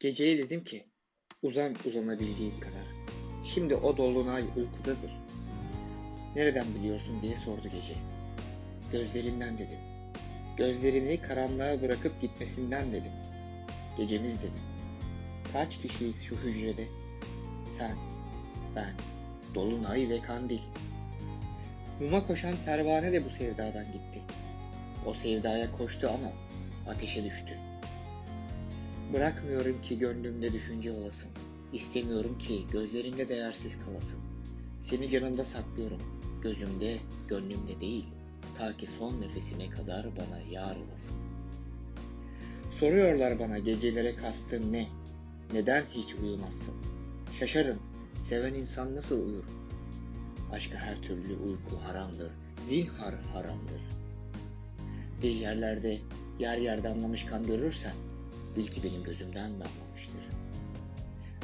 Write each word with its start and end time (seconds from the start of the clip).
Geceye 0.00 0.38
dedim 0.38 0.64
ki 0.64 0.84
uzan 1.42 1.74
uzanabildiğin 1.86 2.60
kadar. 2.60 2.86
Şimdi 3.54 3.74
o 3.74 3.96
dolunay 3.96 4.42
uykudadır. 4.42 5.12
Nereden 6.36 6.66
biliyorsun 6.74 7.22
diye 7.22 7.36
sordu 7.36 7.62
gece. 7.62 7.94
Gözlerinden 8.92 9.58
dedim. 9.58 9.78
Gözlerini 10.56 11.22
karanlığa 11.22 11.82
bırakıp 11.82 12.20
gitmesinden 12.20 12.92
dedim. 12.92 13.12
Gecemiz 13.96 14.38
dedim. 14.38 14.60
Kaç 15.52 15.78
kişiyiz 15.78 16.22
şu 16.22 16.36
hücrede? 16.36 16.84
Sen, 17.78 17.96
ben, 18.76 18.92
dolunay 19.54 20.08
ve 20.08 20.20
kandil. 20.22 20.60
Muma 22.00 22.26
koşan 22.26 22.54
pervane 22.64 23.12
de 23.12 23.24
bu 23.24 23.30
sevdadan 23.30 23.84
gitti. 23.84 24.20
O 25.06 25.14
sevdaya 25.14 25.72
koştu 25.72 26.08
ama 26.08 26.32
ateşe 26.92 27.24
düştü. 27.24 27.69
Bırakmıyorum 29.14 29.80
ki 29.80 29.98
gönlümde 29.98 30.52
düşünce 30.52 30.92
olasın. 30.92 31.30
İstemiyorum 31.72 32.38
ki 32.38 32.66
gözlerinde 32.72 33.28
değersiz 33.28 33.78
kalasın. 33.84 34.18
Seni 34.80 35.10
canımda 35.10 35.44
saklıyorum. 35.44 35.98
Gözümde, 36.42 36.98
gönlümde 37.28 37.80
değil. 37.80 38.06
Ta 38.58 38.76
ki 38.76 38.86
son 38.86 39.20
nefesime 39.20 39.70
kadar 39.70 40.06
bana 40.16 40.40
yar 40.50 40.76
olasın. 40.76 41.16
Soruyorlar 42.72 43.38
bana 43.38 43.58
gecelere 43.58 44.16
kastın 44.16 44.72
ne? 44.72 44.86
Neden 45.52 45.84
hiç 45.90 46.14
uyumazsın? 46.14 46.74
Şaşarım. 47.38 47.78
Seven 48.28 48.54
insan 48.54 48.96
nasıl 48.96 49.26
uyur? 49.28 49.44
Aşka 50.52 50.78
her 50.78 51.02
türlü 51.02 51.34
uyku 51.34 51.82
haramdır. 51.84 52.32
Zinhar 52.68 53.14
haramdır. 53.14 53.82
Bir 55.22 55.30
yerlerde 55.30 55.98
yer 56.38 56.56
yer 56.56 56.84
damlamış 56.84 57.24
kan 57.24 57.46
görürsen 57.46 57.94
bil 58.56 58.66
ki 58.66 58.82
benim 58.84 59.02
gözümden 59.02 59.50
damlamıştır. 59.50 60.24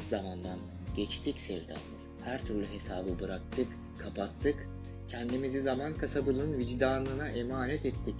Zamandan 0.09 0.59
geçtik 0.95 1.39
sevdamız. 1.39 2.07
Her 2.23 2.45
türlü 2.45 2.67
hesabı 2.73 3.19
bıraktık, 3.19 3.67
kapattık. 3.97 4.69
Kendimizi 5.07 5.61
zaman 5.61 5.93
kasabının 5.93 6.57
vicdanına 6.57 7.27
emanet 7.27 7.85
ettik. 7.85 8.15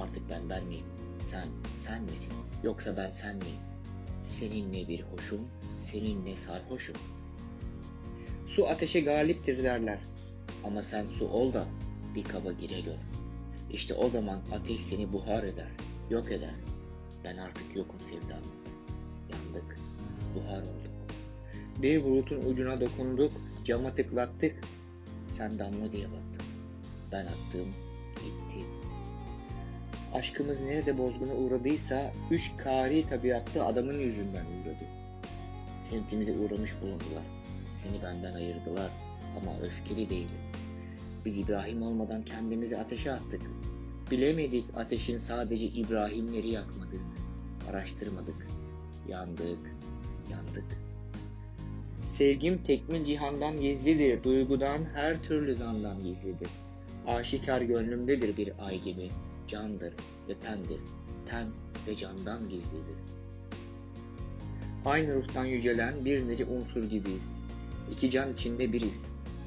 Artık 0.00 0.30
ben 0.30 0.50
ben 0.50 0.64
miyim? 0.64 0.86
Sen, 1.30 1.48
sen 1.78 2.02
misin? 2.02 2.32
Yoksa 2.62 2.96
ben 2.96 3.10
sen 3.10 3.36
miyim? 3.36 3.60
Seninle 4.24 4.88
bir 4.88 5.02
hoşum, 5.02 5.40
seninle 5.92 6.36
sarhoşum. 6.36 6.96
Su 8.48 8.68
ateşe 8.68 9.00
galiptir 9.00 9.64
derler. 9.64 9.98
Ama 10.64 10.82
sen 10.82 11.06
su 11.18 11.28
ol 11.28 11.52
da 11.52 11.64
bir 12.14 12.24
kaba 12.24 12.52
gire 12.52 12.80
gör. 12.80 12.98
İşte 13.72 13.94
o 13.94 14.10
zaman 14.10 14.40
ateş 14.52 14.82
seni 14.82 15.12
buhar 15.12 15.44
eder, 15.44 15.70
yok 16.10 16.32
eder. 16.32 16.54
Ben 17.24 17.36
artık 17.36 17.76
yokum 17.76 18.00
sevdamız. 18.00 18.48
Yandık, 19.32 19.76
buhar 20.34 20.60
olduk. 20.60 20.92
Bir 21.82 22.04
bulutun 22.04 22.42
ucuna 22.50 22.80
dokunduk, 22.80 23.32
cama 23.64 23.94
tıklattık. 23.94 24.60
Sen 25.30 25.58
damla 25.58 25.92
diye 25.92 26.04
baktın. 26.04 26.46
Ben 27.12 27.24
attım, 27.24 27.68
gitti. 28.14 28.66
Aşkımız 30.14 30.60
nerede 30.60 30.98
bozguna 30.98 31.34
uğradıysa 31.34 32.12
üç 32.30 32.56
kari 32.56 33.08
tabiatlı 33.08 33.64
adamın 33.64 33.98
yüzünden 33.98 34.44
uğradı. 34.44 34.84
Semtimize 35.90 36.32
uğramış 36.32 36.74
bulundular. 36.82 37.22
Seni 37.82 38.02
benden 38.02 38.32
ayırdılar 38.32 38.90
ama 39.40 39.60
öfkeli 39.60 40.10
değilim. 40.10 40.40
Biz 41.24 41.38
İbrahim 41.38 41.82
olmadan 41.82 42.24
kendimizi 42.24 42.78
ateşe 42.78 43.12
attık. 43.12 43.42
Bilemedik 44.12 44.64
ateşin 44.76 45.18
sadece 45.18 45.66
İbrahimleri 45.66 46.48
yakmadığını. 46.48 47.12
Araştırmadık. 47.70 48.46
Yandık, 49.08 49.58
yandık. 50.30 50.64
Sevgim 52.08 52.58
tekmil 52.58 53.04
cihandan 53.04 53.60
gizlidir, 53.60 54.24
duygudan 54.24 54.84
her 54.94 55.22
türlü 55.22 55.56
zandan 55.56 56.02
gizlidir. 56.02 56.48
Aşikar 57.06 57.60
gönlümdedir 57.60 58.36
bir 58.36 58.52
ay 58.66 58.82
gibi, 58.82 59.08
candır 59.48 59.94
ve 60.28 60.34
tendir, 60.34 60.80
ten 61.30 61.46
ve 61.88 61.96
candan 61.96 62.48
gizlidir. 62.48 62.96
Aynı 64.84 65.14
ruhtan 65.14 65.44
yücelen 65.44 66.04
bir 66.04 66.28
nece 66.28 66.44
unsur 66.44 66.82
gibiyiz. 66.82 67.28
İki 67.92 68.10
can 68.10 68.32
içinde 68.32 68.72
biriz, 68.72 69.02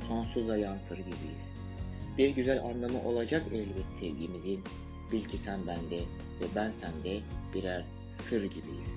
sonsuza 0.08 0.58
yansır 0.58 0.98
gibiyiz. 0.98 1.50
Bir 2.18 2.30
güzel 2.30 2.64
anlamı 2.64 3.04
olacak 3.06 3.44
elbet 3.54 3.86
sevgimizin. 4.00 4.64
Bil 5.12 5.26
ki 5.26 5.38
sen 5.38 5.68
bende 5.68 5.98
ve 6.42 6.46
ben 6.56 6.72
sende 6.72 7.20
birer 7.54 7.86
sır 8.30 8.44
gibiyiz. 8.44 8.90